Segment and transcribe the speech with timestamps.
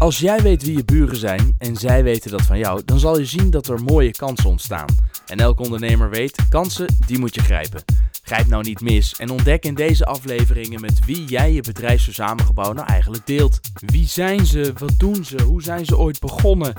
[0.00, 3.18] Als jij weet wie je buren zijn en zij weten dat van jou, dan zal
[3.18, 4.86] je zien dat er mooie kansen ontstaan.
[5.26, 7.84] En elke ondernemer weet, kansen, die moet je grijpen.
[8.22, 12.86] Grijp nou niet mis en ontdek in deze afleveringen met wie jij je bedrijfsverzamelgebouw nou
[12.86, 13.60] eigenlijk deelt.
[13.86, 14.72] Wie zijn ze?
[14.78, 15.42] Wat doen ze?
[15.42, 16.74] Hoe zijn ze ooit begonnen?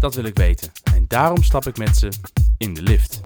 [0.00, 0.72] Dat wil ik weten.
[0.94, 2.08] En daarom stap ik met ze
[2.58, 3.20] in de lift.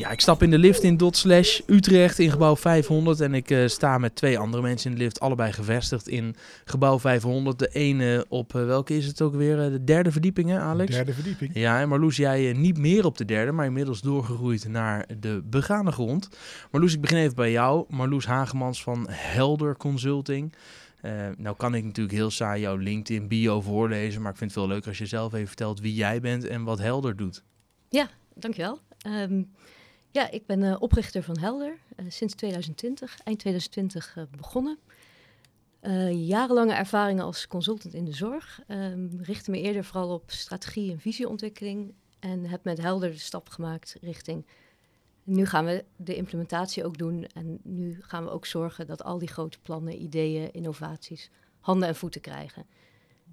[0.00, 3.50] Ja, ik stap in de lift in Dot Slash Utrecht in gebouw 500 en ik
[3.50, 7.58] eh, sta met twee andere mensen in de lift, allebei gevestigd in gebouw 500.
[7.58, 10.94] De ene op, eh, welke is het ook weer, Eh, de derde verdieping hè Alex?
[10.94, 11.50] Derde verdieping.
[11.54, 15.92] Ja, en Marloes, jij niet meer op de derde, maar inmiddels doorgegroeid naar de begane
[15.92, 16.28] grond.
[16.70, 17.84] Marloes, ik begin even bij jou.
[17.88, 20.52] Marloes Hagemans van Helder Consulting.
[21.00, 24.60] Eh, nou kan ik natuurlijk heel saai jouw LinkedIn bio voorlezen, maar ik vind het
[24.60, 27.42] veel leuker als je zelf even vertelt wie jij bent en wat Helder doet.
[28.34, 28.78] Dankjewel.
[28.98, 29.42] Ehm
[30.10, 34.78] ja, ik ben eh, oprichter van Helder eh, sinds 2020, eind 2020 eh, begonnen.
[36.12, 38.60] Jarenlange ervaringen als consultant in de zorg.
[38.66, 41.94] Ehm richtte me eerder vooral op strategie en visieontwikkeling.
[42.18, 44.46] En heb met Helder de stap gemaakt richting.
[45.24, 47.26] Nu gaan we de implementatie ook doen.
[47.26, 51.96] En nu gaan we ook zorgen dat al die grote plannen, ideeën, innovaties handen en
[51.96, 52.66] voeten krijgen.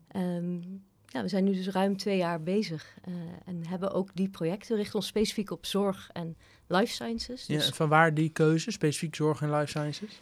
[0.07, 0.61] Ehm,
[1.05, 2.97] ja, we zijn nu dus ruim twee jaar bezig.
[3.45, 4.75] en hebben ook die projecten.
[4.75, 6.37] Richten ons specifiek op zorg en
[6.67, 7.45] life sciences.
[7.45, 10.21] Ja, Dus, en van waar die keuze, specifiek zorg en life sciences?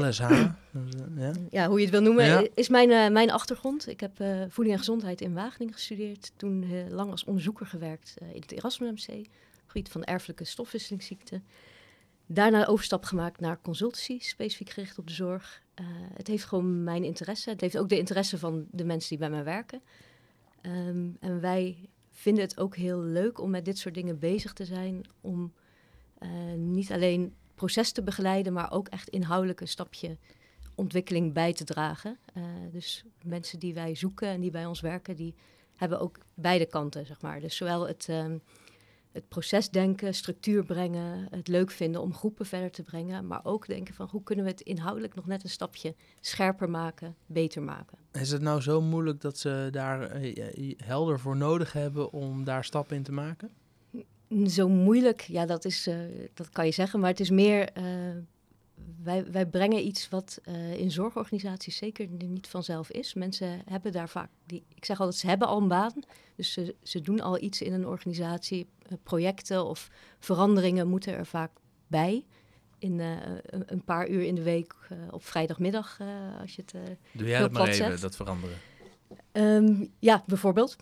[0.00, 0.20] LSH.
[0.20, 0.44] eh,
[1.16, 1.32] ja.
[1.50, 2.46] ja, hoe je het wil noemen, Ja.
[2.54, 3.88] is mijn, eh, mijn achtergrond.
[3.88, 6.32] Ik heb eh, voeding en gezondheid in Wageningen gestudeerd.
[6.36, 9.26] Toen lang als onderzoeker gewerkt in het Erasmus MC,
[9.66, 11.44] gebied van erfelijke stofwisselingsziekten.
[12.26, 15.62] Daarna overstap gemaakt naar consultancy, specifiek gericht op de zorg.
[16.14, 17.50] Het heeft gewoon mijn interesse.
[17.50, 19.80] Het heeft ook de interesse van de mensen die bij mij werken.
[20.60, 21.76] Ehm, en wij
[22.16, 25.04] vinden het ook heel leuk om met dit soort dingen bezig te zijn.
[25.20, 25.52] Om
[26.18, 30.16] eh, niet alleen proces te begeleiden, maar ook echt inhoudelijk een stapje
[30.74, 32.18] ontwikkeling bij te dragen.
[32.34, 35.34] Eh, dus mensen die wij zoeken en die bij ons werken, die
[35.76, 37.40] hebben ook beide kanten, zeg maar.
[37.40, 38.38] Dus zowel het, ehm,
[39.16, 43.94] het procesdenken, structuur brengen, het leuk vinden om groepen verder te brengen, maar ook denken
[43.94, 47.98] van hoe kunnen we het inhoudelijk nog net een stapje scherper maken, beter maken.
[48.12, 52.64] Is het nou zo moeilijk dat ze daar eh, helder voor nodig hebben om daar
[52.64, 53.50] stappen in te maken?
[54.46, 55.98] Zo moeilijk, ja, dat, is, eh,
[56.34, 57.72] dat kan je zeggen, maar het is meer.
[59.02, 63.14] Wij, wij brengen iets wat eh, in zorgorganisaties zeker niet vanzelf is.
[63.14, 66.02] Mensen hebben daar vaak, die, ik zeg altijd, ze hebben al een baan.
[66.36, 68.66] Dus ze, ze doen al iets in een organisatie.
[68.82, 71.50] Eh, projecten of veranderingen moeten er vaak
[71.86, 72.24] bij.
[72.78, 73.16] In eh,
[73.46, 74.74] een, paar uur in de week
[75.10, 75.98] op vrijdagmiddag,
[76.40, 78.56] als je het Doe jij dat maar even, dat veranderen.
[79.32, 80.76] Ehm, ja, bijvoorbeeld.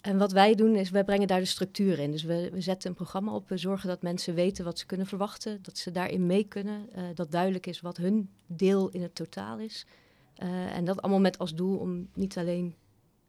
[0.00, 2.10] En wat wij doen is, wij brengen daar de structuur in.
[2.10, 5.06] Dus we, we zetten een programma op, we zorgen dat mensen weten wat ze kunnen
[5.06, 9.14] verwachten, dat ze daarin mee kunnen, eh, dat duidelijk is wat hun deel in het
[9.14, 9.86] totaal is.
[10.34, 12.74] Eh, en dat allemaal met als doel om niet alleen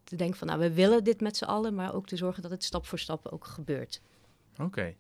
[0.04, 2.52] te denken van, nou, we willen dit met z'n allen, maar ook te zorgen dat
[2.52, 4.02] het stap voor stap ook gebeurt.
[4.64, 4.96] Oké.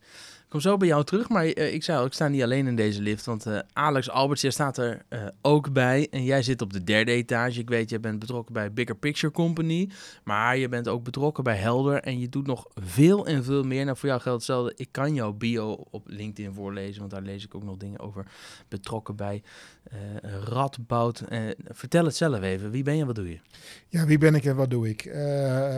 [0.52, 2.76] Ik kom zo bij jou terug, maar eh, ik zei ik sta niet alleen in
[2.76, 6.62] deze lift, want eh, Alex Alberts, jij staat er eh, ook bij en jij zit
[6.62, 7.60] op de derde etage.
[7.60, 9.90] Ik weet, jij bent betrokken bij Bigger Picture Company,
[10.24, 13.86] maar je bent ook betrokken bij Helder en je doet nog veel en veel meer.
[13.86, 14.74] Nou, voor jou geldt hetzelfde.
[14.76, 18.26] Ik kan jouw bio op LinkedIn voorlezen, want daar lees ik ook nog dingen over
[18.68, 19.44] betrokken bij
[19.92, 21.20] eh Radboud.
[21.20, 22.72] Eh, vertel het zelf even.
[22.72, 23.40] Wie ben je, wat doe je?
[23.88, 25.06] Ja, wie ben ik en wat doe ik?
[25.06, 25.14] Eh,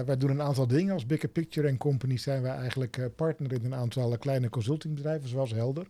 [0.01, 0.93] wij doen een aantal dingen.
[0.93, 5.51] Als Bigger Picture en Company zijn wij eigenlijk partner in een aantal kleine consultingbedrijven, zoals
[5.51, 5.87] Helder.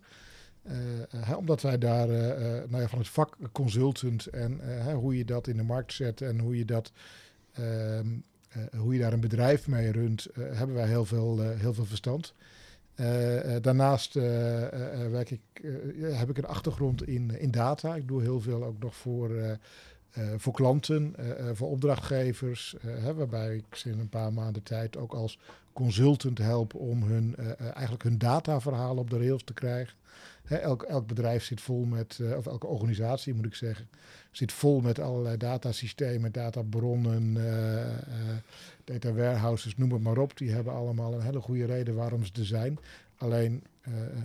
[1.38, 2.08] Omdat wij daar
[2.68, 4.62] nou ja, van het vak consultant en
[4.94, 6.92] hoe je dat in de markt zet en hoe je, dat,
[7.54, 8.08] ehm,
[8.50, 12.34] eh, hoe je daar een bedrijf mee runt, hebben wij heel veel, heel veel verstand.
[12.96, 14.24] Eh, eh, daarnaast eh,
[15.12, 15.42] werk ik,
[16.02, 17.96] heb ik een achtergrond in, in data.
[17.96, 19.58] Ik doe heel veel ook nog voor,
[20.38, 21.16] voor klanten,
[21.54, 25.40] voor opdrachtgevers, hè, waarbij ik ze in een paar maanden tijd ook als
[25.74, 29.98] consultant help om hun, eigenlijk hun dataverhalen op de rails te krijgen.
[30.48, 33.88] Elk, elk bedrijf zit vol met, eh, of elke organisatie moet ik zeggen,
[34.32, 38.38] zit vol met allerlei datasystemen, databronnen, eh, eh,
[38.84, 40.38] data warehouses, noem het maar op.
[40.38, 42.80] Die hebben allemaal een hele goede reden waarom ze er zijn.
[43.18, 43.64] Alleen,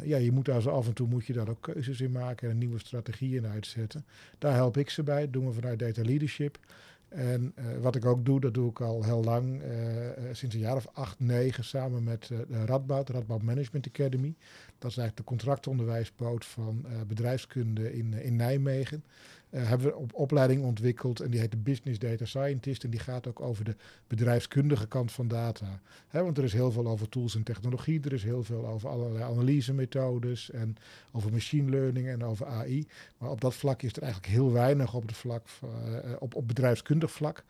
[0.02, 2.50] ja, je moet daar zo af en toe moet je daar ook keuzes in maken
[2.50, 4.04] en nieuwe strategieën uitzetten.
[4.38, 6.58] Daar help ik ze bij, dat doen we vanuit Data Leadership.
[7.08, 10.54] En eh, wat ik ook doe, dat doe ik al heel lang, eh, eh, sinds
[10.54, 14.34] een jaar of acht, negen, samen met de Radboud, de Radboud Management Academy.
[14.78, 19.04] Dat is eigenlijk de contractonderwijspoot van bedrijfskunde in, in Nijmegen.
[19.50, 23.00] Uh, hebben we op opleiding ontwikkeld en die heet de Business Data Scientist en die
[23.00, 25.80] gaat ook over de bedrijfskundige kant van data.
[26.10, 29.24] want er is heel veel over tools en technologie, er is heel veel over allerlei
[29.24, 30.76] analysemethodes en
[31.12, 32.86] over machine learning en over AI.
[33.18, 36.48] Maar op dat vlak is er eigenlijk heel weinig op, het vlak, uh, op, op
[36.48, 37.44] bedrijfskundig vlak.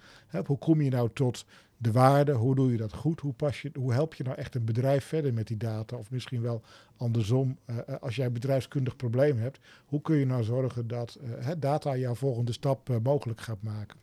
[0.47, 1.45] hoe kom je nou tot
[1.79, 3.21] de waarde, hoe doe je dat goed?
[3.21, 5.97] Hoe, pas je, hoe help je nou echt een bedrijf verder met die data?
[5.97, 6.63] Of misschien wel
[6.97, 11.49] andersom, uh, als jij een bedrijfskundig probleem hebt, hoe kun je nou zorgen dat uh,
[11.59, 13.99] data jouw volgende stap uh, mogelijk gaat maken?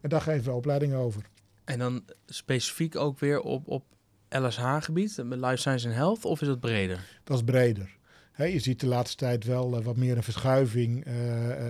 [0.00, 1.22] En daar geven we opleidingen over.
[1.64, 3.84] En dan specifiek ook weer op, op
[4.28, 7.20] LSH-gebied, Life Science and Health, of is dat breder?
[7.24, 8.00] Dat is breder
[8.36, 11.06] je ziet de laatste tijd wel uh, wat meer een verschuiving.
[11.06, 11.66] Uh,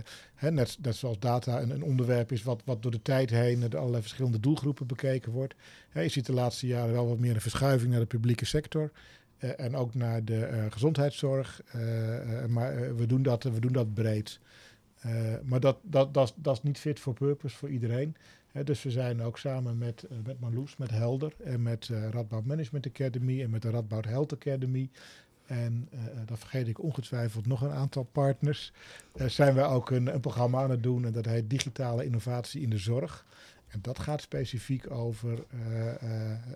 [0.50, 3.76] net, net, zoals data een, een, onderwerp is wat, wat door de tijd heen door
[3.76, 5.55] allerlei verschillende doelgroepen bekeken wordt.
[5.93, 8.91] je ziet de laatste jaren wel wat meer een verschuiving naar de publieke sector.
[9.38, 11.62] en ook naar de gezondheidszorg.
[12.49, 14.41] maar we, doen dat, we doen dat breed.
[15.44, 18.17] maar dat, dat, dat, dat is niet fit for purpose voor iedereen.
[18.64, 23.43] dus we zijn ook samen met, met Marloes, met Helder en met Radboud Management Academy
[23.43, 24.91] en met de Radboud Health Academy
[25.52, 28.72] en uh, dan vergeet ik ongetwijfeld nog een aantal partners.
[29.14, 32.62] Uh, zijn we ook een, een, programma aan het doen en dat heet Digitale Innovatie
[32.62, 33.25] in de Zorg.
[33.69, 35.38] En dat gaat specifiek over uh,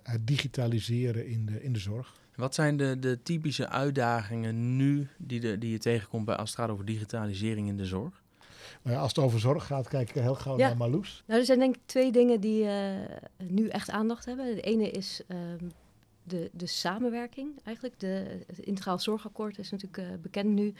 [0.02, 2.14] het digitaliseren in de, in de zorg.
[2.34, 6.58] Wat zijn de, de typische uitdagingen nu die, de, die je tegenkomt bij als het
[6.58, 8.22] gaat over digitalisering in de zorg?
[8.82, 11.22] Nou ja, als het over zorg gaat, kijk ik heel gauw naar Marloes.
[11.26, 12.66] Nou, er zijn denk ik twee dingen die
[13.36, 14.54] nu echt aandacht hebben.
[14.54, 15.64] De ene is ehm,
[16.26, 18.00] de, de samenwerking eigenlijk.
[18.00, 20.74] De, het Integraal Zorgakkoord is natuurlijk uh, bekend nu.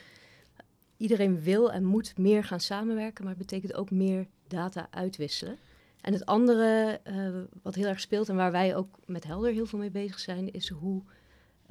[0.97, 5.59] Iedereen wil en moet meer gaan samenwerken, maar het betekent ook meer data uitwisselen.
[6.01, 9.67] En het andere uh, wat heel erg speelt en waar wij ook met Helder heel
[9.67, 11.03] veel mee bezig zijn, is hoe,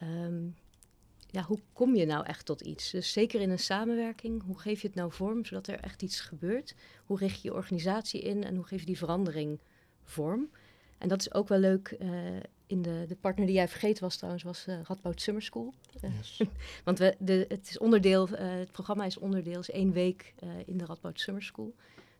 [0.03, 0.55] um,
[1.27, 2.91] ja, hoe kom je nou echt tot iets?
[2.91, 6.19] Dus zeker in een samenwerking, hoe geef je het nou vorm zodat er echt iets
[6.19, 6.75] gebeurt?
[7.05, 9.59] Hoe richt je je organisatie in en hoe geef je die verandering
[10.03, 10.49] vorm?
[10.97, 12.09] En dat is ook wel leuk uh,
[12.67, 15.73] in de, de partner die jij vergeten was trouwens, was uh, Radboud Summer School.
[16.01, 16.41] Eh, yes.
[16.83, 20.33] want we, de, het, is onderdeel, uh, het programma is onderdeel, is één week
[20.65, 21.75] in de Radboud Summer School.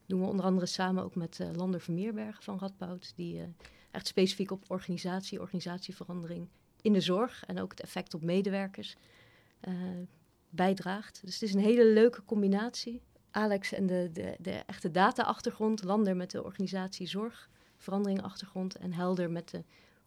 [0.05, 3.41] doen we onder andere samen ook met Lander Vermeerbergen van Radboud, die
[3.91, 6.47] echt specifiek op organisatie, organisatieverandering
[6.81, 8.95] in de zorg en ook het effect op medewerkers
[10.49, 11.21] bijdraagt.
[11.23, 13.01] Dus het is een hele leuke combinatie.
[13.31, 19.31] Alex en de, de, de echte data-achtergrond, Lander met de organisatie zorgverandering achtergrond en Helder
[19.31, 19.63] met de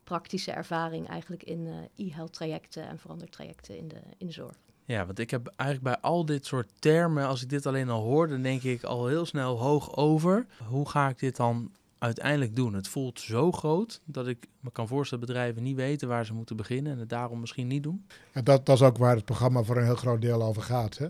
[0.08, 4.56] praktische ervaring eigenlijk in uh, e-health trajecten en verandertrajecten in de, in de zorg.
[4.84, 8.02] Ja, want ik heb eigenlijk bij al dit soort termen, als ik dit alleen al
[8.02, 10.46] hoor, dan denk ik al heel snel hoog over.
[10.68, 12.74] Hoe ga ik dit dan uiteindelijk doen?
[12.74, 16.34] Het voelt zo groot dat ik me kan voorstellen dat bedrijven niet weten waar ze
[16.34, 18.06] moeten beginnen en het daarom misschien niet doen.
[18.34, 20.98] Ja, dat, dat is ook waar het programma voor een heel groot deel over gaat.
[20.98, 21.06] Hè?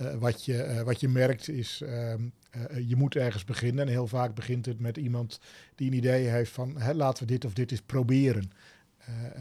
[0.00, 2.14] Uh, wat, je, uh, wat je merkt is, uh,
[2.88, 3.86] je moet ergens beginnen.
[3.86, 5.40] En heel vaak begint het met iemand
[5.74, 8.50] die een idee heeft van hè, laten we dit of dit eens proberen.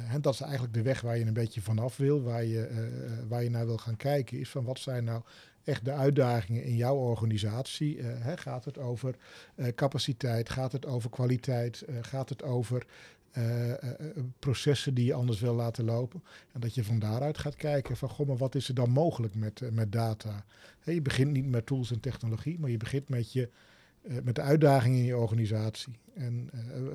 [0.10, 2.90] en dat is eigenlijk de weg waar je een beetje vanaf wil, waar je,
[3.28, 5.22] waar je naar wil gaan kijken, is van wat zijn nou
[5.64, 8.02] echt de uitdagingen in jouw organisatie?
[8.02, 9.16] Hè, gaat het over
[9.76, 10.50] capaciteit?
[10.50, 11.86] Gaat het over kwaliteit?
[12.02, 12.86] gaat het over
[13.38, 13.74] uh,
[14.40, 16.24] processen die je anders wil laten lopen.
[16.52, 19.36] En dat je van daaruit gaat kijken van, goh, maar wat is er dan mogelijk
[19.36, 20.46] met, met data?
[20.84, 23.50] je begint niet met tools en technologie, maar je begint met, je,
[24.24, 25.94] met de uitdagingen in je organisatie.
[26.14, 26.50] En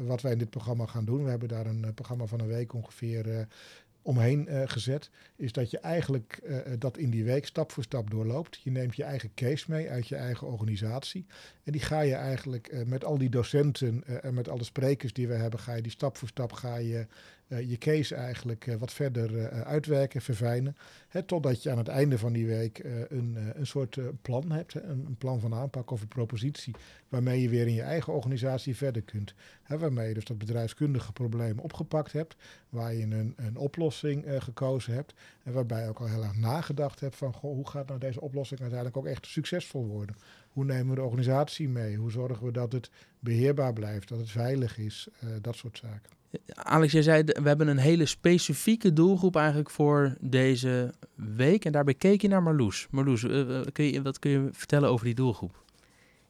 [0.06, 2.72] wat wij in dit programma gaan doen, we hebben daar een programma van een week
[2.72, 3.46] ongeveer
[4.04, 8.10] omheen uh, gezet, is dat je eigenlijk uh, dat in die week stap voor stap
[8.10, 8.60] doorloopt.
[8.62, 11.26] Je neemt je eigen case mee uit je eigen organisatie.
[11.64, 15.34] En die ga je eigenlijk met al die docenten en met alle sprekers die we
[15.34, 17.06] hebben, ga je die stap voor stap ga je
[17.48, 20.76] uh, je case eigenlijk uh, wat verder uh, uitwerken, verfijnen.
[21.08, 25.04] Hè, totdat je aan het einde van die week een, een soort plan hebt, een,
[25.06, 26.74] een, plan van aanpak of een propositie,
[27.08, 29.34] waarmee je weer in je eigen organisatie verder kunt.
[29.62, 32.36] Hè, waarmee je dus dat bedrijfskundige probleem opgepakt hebt,
[32.68, 37.00] waar je een, een oplossing gekozen hebt en waarbij je ook al heel erg nagedacht
[37.00, 40.16] hebt van hoe gaat nou deze oplossing uiteindelijk ook echt succesvol worden.
[40.54, 41.96] Hoe nemen we de organisatie mee?
[41.96, 45.08] Hoe zorgen we dat het beheerbaar blijft, dat het veilig is,
[45.40, 46.10] dat soort zaken.
[46.54, 51.64] Alex, jij zei, we hebben een hele specifieke doelgroep eigenlijk voor deze week.
[51.64, 52.86] En daarbij keek je naar Marloes.
[52.90, 55.62] Marloes, uh, kun je, wat kun je vertellen over die doelgroep?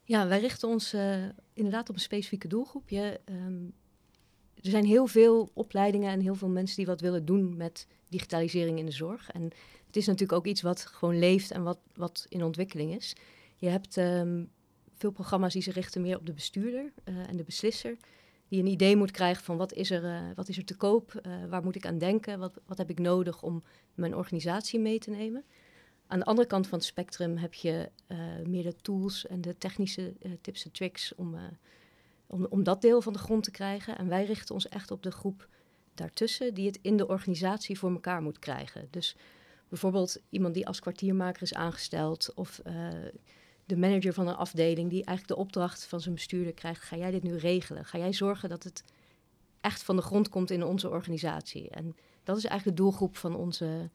[0.05, 1.17] Ja, wij richten ons uh,
[1.53, 2.89] inderdaad op een specifieke doelgroep.
[2.89, 3.73] Je, um,
[4.63, 8.79] er zijn heel veel opleidingen en heel veel mensen die wat willen doen met digitalisering
[8.79, 9.31] in de zorg.
[9.31, 9.43] En
[9.87, 13.17] het is natuurlijk ook iets wat gewoon leeft en wat, wat in ontwikkeling is.
[13.57, 14.51] Je hebt um,
[14.95, 17.97] veel programma's die zich richten meer op de bestuurder uh, en de beslisser
[18.49, 21.21] die een idee moet krijgen van wat is er, uh, wat is er te koop,
[21.27, 23.63] uh, waar moet ik aan denken, wat, wat heb ik nodig om
[23.95, 25.45] mijn organisatie mee te nemen.
[26.07, 27.91] Aan de andere kant van het spectrum heb je
[28.47, 31.37] meer de tools en de technische tips en tricks om,
[32.27, 33.99] om, om dat deel van de grond te krijgen.
[33.99, 35.49] En wij richten ons echt op de groep
[35.95, 38.89] daartussen die het in de organisatie voor elkaar moet krijgen.
[38.91, 39.17] Dus
[39.69, 42.61] bijvoorbeeld iemand die als kwartiermaker is aangesteld of
[43.67, 47.11] de manager van een afdeling die eigenlijk de opdracht van zijn bestuurder krijgt: ga jij
[47.11, 47.85] dit nu regelen?
[47.85, 48.85] Ga jij zorgen dat het
[49.61, 51.71] echt van de grond komt in onze organisatie?
[51.71, 53.91] En dat is eigenlijk de doelgroep van, onze,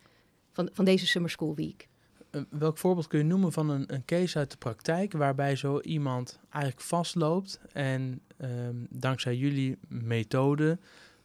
[0.52, 1.88] van, van deze Summer School Week.
[2.32, 5.80] Uh, welk voorbeeld kun je noemen van een, een case uit de praktijk waarbij zo
[5.80, 10.78] iemand eigenlijk vastloopt en ehm, dankzij jullie methode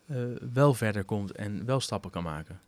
[0.06, 2.60] uh, wel verder komt en wel stappen kan maken?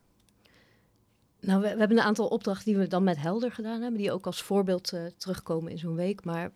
[1.46, 4.26] Nou, we, hebben een aantal opdrachten die we dan met Helder gedaan hebben, die ook
[4.26, 6.24] als voorbeeld uh, terugkomen in zo'n week.
[6.24, 6.52] Maar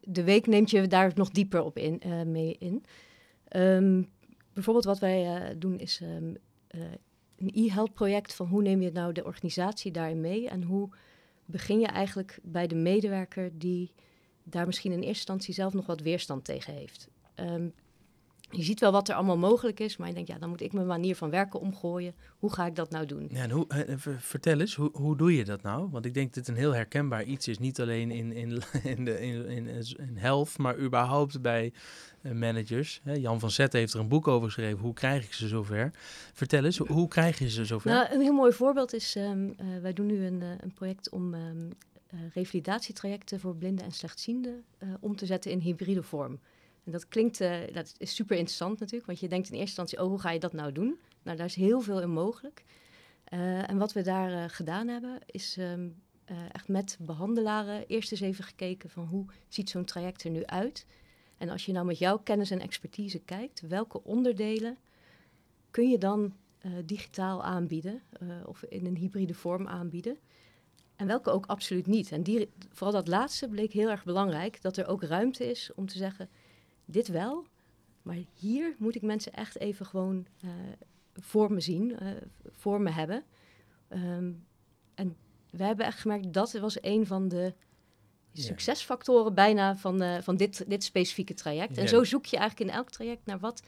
[0.00, 2.84] de week neemt je daar nog dieper op in, uh, mee in.
[3.56, 4.08] Um,
[4.52, 6.36] bijvoorbeeld wat wij uh, doen is um,
[7.36, 10.88] een e-health project van hoe neem je nou de organisatie daarin mee en hoe
[11.44, 13.92] begin je eigenlijk bij de medewerker die
[14.42, 17.08] daar misschien in eerste instantie zelf nog wat weerstand tegen heeft.
[17.36, 17.74] Um,
[18.50, 20.72] je ziet wel wat er allemaal mogelijk is, maar je denkt, ja, dan moet ik
[20.72, 22.14] mijn manier van werken omgooien.
[22.38, 23.28] Hoe ga ik dat nou doen?
[23.30, 23.66] Ja, en hoe,
[24.18, 25.88] vertel eens, hoe, hoe doe je dat nou?
[25.90, 28.62] Want ik denk dat het een heel herkenbaar iets is, niet alleen in, in,
[28.96, 31.72] in, de, in, in, in health, maar überhaupt bij
[32.22, 33.00] uh, managers.
[33.04, 35.90] Jan van Zetten heeft er een boek over geschreven, hoe krijg ik ze zover?
[36.32, 37.90] Vertel eens, hoe, krijg je ze zover?
[37.90, 41.10] Nou, een heel mooi voorbeeld is, um, uh, wij doen nu een, uh, een project
[41.10, 41.68] om um,
[42.34, 44.64] revalidatietrajecten voor blinden en slechtzienden
[45.00, 46.38] om te zetten in hybride vorm.
[46.88, 49.98] En dat klinkt, uh, dat is super interessant natuurlijk, want je denkt in eerste instantie,
[50.02, 50.98] oh, hoe ga je dat nou doen?
[51.22, 52.64] Nou, daar is heel veel in mogelijk.
[53.32, 56.02] Uh, en wat we daar uh, gedaan hebben, is um,
[56.52, 60.86] echt met behandelaren eerst eens even gekeken van hoe ziet zo'n traject er nu uit?
[61.38, 64.78] En als je nou met jouw kennis en expertise kijkt, welke onderdelen
[65.70, 66.34] kun je dan
[66.84, 68.02] digitaal aanbieden
[68.44, 70.18] of in een hybride vorm aanbieden?
[70.96, 72.12] En welke ook absoluut niet.
[72.12, 75.86] En die, vooral dat laatste bleek heel erg belangrijk, dat er ook ruimte is om
[75.86, 76.28] te zeggen,
[76.90, 77.46] dit wel,
[78.02, 80.50] maar hier moet ik mensen echt even gewoon uh,
[81.14, 82.08] voor me zien, uh,
[82.46, 83.24] voor me hebben.
[83.88, 84.46] Um,
[84.94, 85.16] en
[85.50, 87.54] we hebben echt gemerkt dat was een van de
[88.32, 91.78] succesfactoren bijna van, uh, van dit, dit specifieke traject.
[91.78, 93.62] En zo zoek je eigenlijk in elk traject naar wat,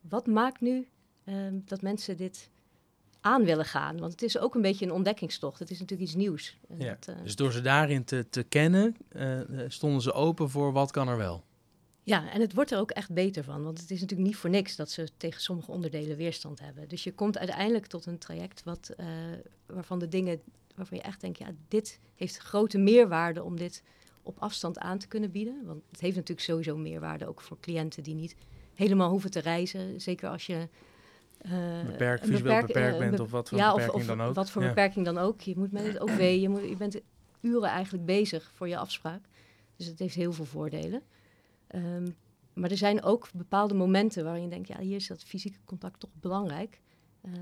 [0.00, 0.88] wat maakt nu
[1.24, 2.50] um, dat mensen dit
[3.20, 3.98] aan willen gaan.
[3.98, 5.58] Want het is ook een beetje een ontdekkingstocht.
[5.58, 6.58] Het is natuurlijk iets nieuws.
[6.78, 6.96] Ja.
[7.00, 8.96] Dat, dus door ze daarin te, te kennen,
[9.68, 11.44] stonden ze open voor wat kan er wel.
[12.04, 13.62] Ja, en het wordt er ook echt beter van.
[13.62, 16.88] Want het is natuurlijk niet voor niks dat ze tegen sommige onderdelen weerstand hebben.
[16.88, 19.06] Dus je komt uiteindelijk tot een traject wat, uh,
[19.66, 20.40] waarvan de dingen
[20.74, 23.82] waarvan je echt denkt, ja, dit heeft grote meerwaarde om dit
[24.22, 25.62] op afstand aan te kunnen bieden.
[25.64, 28.36] Want het heeft natuurlijk sowieso meerwaarde ook voor cliënten die niet
[28.74, 30.00] helemaal hoeven te reizen.
[30.00, 30.68] Zeker als je
[31.46, 34.34] uh, beperkt, visueel beperk, beperkt bent of wat voor ja, beperking of, of dan ook.
[34.34, 34.68] wat voor ja.
[34.68, 35.40] beperking dan ook.
[35.40, 37.00] Je moet met het OV, je, moet, je bent
[37.40, 39.22] uren eigenlijk bezig voor je afspraak.
[39.76, 41.02] Dus het heeft heel veel voordelen.
[41.74, 42.16] Um,
[42.54, 46.00] maar er zijn ook bepaalde momenten waarin je denkt, ja, hier is dat fysieke contact
[46.00, 46.80] toch belangrijk.
[47.22, 47.32] Uh,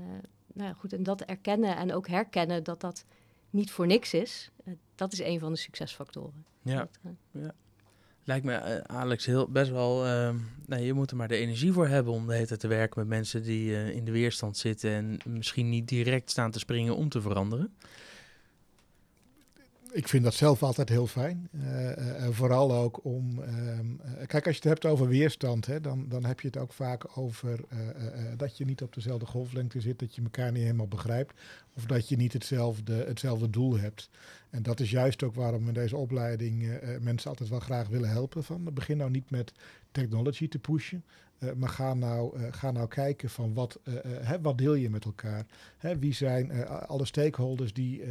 [0.53, 3.05] nou ja, goed, en dat erkennen en ook herkennen dat dat
[3.49, 6.45] niet voor niks is, uh, dat is een van de succesfactoren.
[6.61, 7.53] Ja, dat, uh, ja.
[8.25, 10.05] Lijkt me, Alex, heel, best wel...
[10.05, 12.67] Ehm, nee, je moet er maar de energie voor hebben om de hele tijd te
[12.67, 14.91] werken met mensen die in de weerstand zitten...
[14.91, 17.73] en misschien niet direct staan te springen om te veranderen
[19.93, 21.49] ik vind dat zelf altijd heel fijn.
[21.51, 23.41] Uh, vooral ook om.
[23.41, 23.85] Ehm,
[24.25, 27.17] kijk, als je het hebt over weerstand, hè, dan, dan heb je het ook vaak
[27.17, 27.59] over
[28.37, 31.33] dat je niet op dezelfde golflengte zit, dat je elkaar niet helemaal begrijpt.
[31.75, 34.09] Of dat je niet hetzelfde, hetzelfde doel hebt.
[34.49, 38.09] En dat is juist ook waarom we in deze opleiding mensen altijd wel graag willen
[38.09, 38.43] helpen.
[38.43, 39.53] Van, begin nou niet met
[39.91, 41.03] technology te pushen.
[41.43, 44.89] Uh, maar ga nou, uh, ga nou kijken van wat, uh, hè, wat deel je
[44.89, 45.45] met elkaar?
[45.77, 48.03] Hè, wie zijn alle stakeholders die,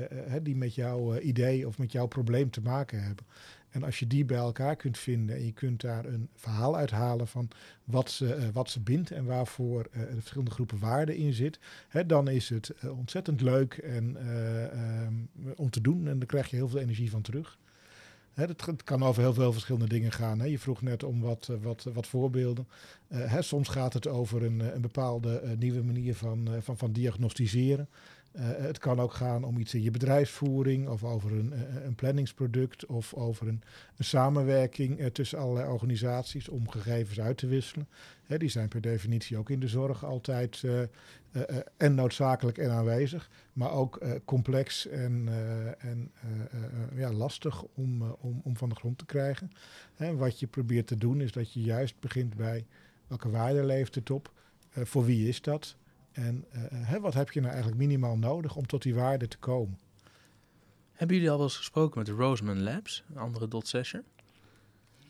[0.43, 3.27] die met jouw idee of met jouw probleem te maken hebben?
[3.71, 7.27] En als je die bij elkaar kunt vinden en je kunt daar een verhaal uithalen
[7.27, 7.49] van
[7.85, 11.59] wat ze, wat ze bindt en waarvoor de verschillende groepen waarden in zit,
[11.89, 14.17] hè, dan is het ontzettend leuk en,
[15.07, 17.59] um, om te doen en dan krijg je heel veel energie van terug.
[18.35, 20.51] Het, kan over heel veel verschillende dingen gaan.
[20.51, 22.69] Je vroeg net om wat, eh, wat, wat voorbeelden.
[23.09, 27.89] Hè, soms gaat het over een, eh, een bepaalde nieuwe manier van, van, van diagnosticeren.
[28.41, 31.53] Het kan ook gaan om iets in je bedrijfsvoering of over een,
[31.85, 33.63] een planningsproduct of over een,
[33.97, 37.89] een samenwerking tussen allerlei organisaties om gegevens uit te wisselen.
[38.27, 40.65] Die zijn per definitie ook in de zorg altijd
[41.77, 45.29] en noodzakelijk en aanwezig, maar ook complex en,
[45.79, 46.13] en
[46.95, 49.53] ja, lastig om, om, om van de grond te krijgen.
[49.97, 52.67] En wat je probeert te doen is dat je juist begint bij
[53.07, 54.33] welke waarde leeft het op,
[54.71, 55.77] voor wie is dat
[56.13, 59.79] en hè, wat heb je nou eigenlijk minimaal nodig om tot die waarde te komen.
[60.93, 64.03] Hebben jullie al wel eens gesproken met de Roseman Labs, een andere dot session?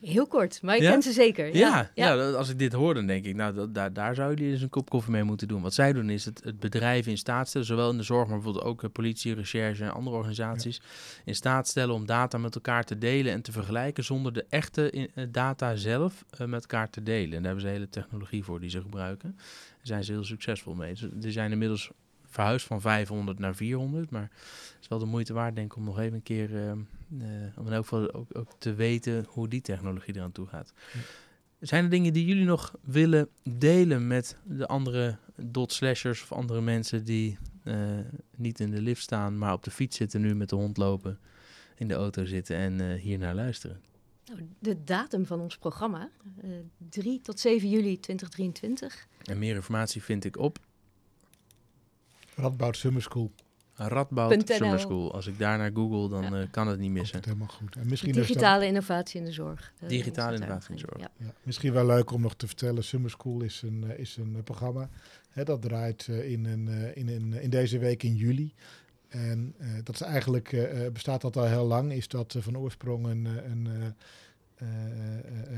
[0.03, 0.91] Heel kort, maar ik Ja?
[0.91, 1.45] ken ze zeker.
[1.45, 2.15] Ja, Ja, ja.
[2.15, 4.61] dat- als ik dit hoor, dan denk ik, nou, dat, daar, daar zouden jullie eens
[4.63, 5.61] een kop koffie mee moeten doen.
[5.61, 8.35] Wat zij doen is het, het bedrijf in staat stellen, zowel in de zorg, maar
[8.35, 10.81] bijvoorbeeld ook eh, politie, recherche en andere organisaties,
[11.25, 14.89] in staat stellen om data met elkaar te delen en te vergelijken zonder de echte
[14.89, 17.23] in- eh, data zelf eh, met elkaar te delen.
[17.25, 19.33] En daar hebben ze hele technologie voor die ze gebruiken.
[19.35, 20.95] Daar zijn ze heel succesvol mee.
[20.95, 21.89] Ze die zijn inmiddels
[22.25, 25.83] verhuisd van 500 naar 400, maar het is wel de moeite waard, denk ik, om
[25.83, 26.77] nog even een keer, eh, eh,
[27.57, 30.73] om in elk geval ook, ook te weten hoe die technologie eraan toe gaat.
[31.59, 36.61] Zijn er dingen die jullie nog willen delen met de andere dot slashers of andere
[36.61, 37.99] mensen die eh,
[38.35, 41.19] niet in de lift staan, maar op de fiets zitten nu met de hond lopen,
[41.77, 43.81] in de auto zitten en eh, hier naar luisteren?
[44.25, 46.09] Nou, de datum van ons programma,
[46.41, 46.49] eh
[46.89, 49.07] 3 tot 7 juli 2023.
[49.23, 50.59] En meer informatie vind ik op
[52.35, 53.31] Radboud Summer School.
[53.75, 54.49] Radboud.
[54.49, 55.13] Summer School.
[55.13, 56.41] Als ik daar naar google, dan Ja.
[56.41, 57.15] eh, kan het niet missen.
[57.17, 57.75] het helemaal goed.
[57.75, 59.73] En misschien, Digitale innovatie in de zorg.
[59.79, 60.99] eh, Digitale innovatie in de zorg.
[61.01, 61.11] Ja.
[61.25, 62.83] Ja, misschien wel leuk om nog te vertellen.
[62.83, 64.89] Summer School is een, eh, is een programma.
[65.29, 68.53] Hè, dat draait in, een, in, een, in deze week in juli.
[69.09, 71.91] En eh, dat is eigenlijk, bestaat dat al heel lang.
[71.93, 73.93] Is dat van oorsprong een, een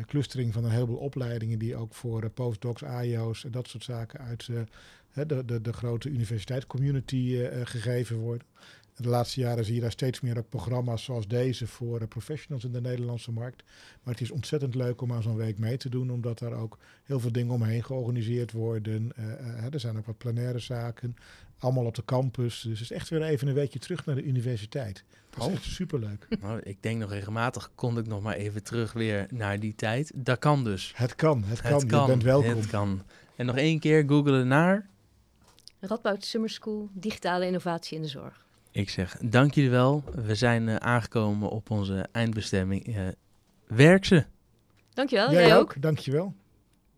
[0.06, 1.60] clustering van een heleboel opleidingen.
[1.60, 4.60] Die ook voor postdocs, AIO's en dat soort zaken uit eh,
[5.16, 8.48] hè, de, de, de grote universiteitscommunity eh, eh, gegeven worden.
[8.96, 12.64] De laatste jaren zie je daar steeds meer ook programma's zoals deze voor eh, professionals
[12.64, 13.64] in de Nederlandse markt.
[14.04, 16.78] Maar het is ontzettend leuk om aan zo'n week mee te doen, omdat daar ook
[17.04, 19.12] heel veel dingen omheen georganiseerd worden.
[19.72, 21.16] Er zijn ook wat plenaire zaken,
[21.58, 22.62] allemaal op de campus.
[22.62, 25.04] Dus het is echt weer even een weekje terug naar de universiteit.
[25.30, 25.54] Dat is Oh.
[25.54, 26.28] echt superleuk.
[26.42, 30.12] Nou, ik denk nog regelmatig, kon ik nog maar even terug weer naar die tijd.
[30.16, 30.92] Dat kan dus.
[30.96, 31.74] Het kan, het kan.
[31.74, 32.02] Het kan.
[32.02, 32.56] Je bent welkom.
[32.56, 33.02] Het kan.
[33.36, 34.90] En nog één keer googelen naar...
[35.88, 38.46] Radboud Summer School, digitale innovatie in de zorg.
[38.72, 40.04] Ik zeg, dank jullie wel.
[40.16, 42.96] We zijn eh, aangekomen op onze eindbestemming.
[42.96, 43.08] Eh,
[43.68, 44.26] werk ze!
[44.94, 46.34] Dankjewel, Jij, jij, ook, dankjewel.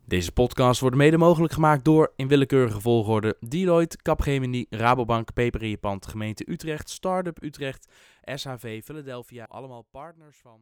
[0.04, 5.68] Deze podcast wordt mede mogelijk gemaakt door, in willekeurige volgorde, Deloitte, Capgemini, Rabobank, Peper in
[5.68, 7.88] je pand, gemeente Utrecht, Startup Utrecht,
[8.34, 9.44] SHV Philadelphia.
[9.44, 10.60] Allemaal partners van...